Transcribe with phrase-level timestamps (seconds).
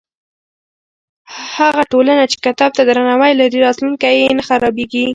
[1.55, 5.05] هغه ټولنه چې کتاب ته درناوی لري، راتلونکی یې نه خرابېږي.